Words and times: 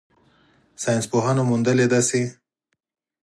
ساینسپوهانو 0.81 1.43
موندلې 1.49 1.85
ده 1.91 1.99
چې 2.09 2.21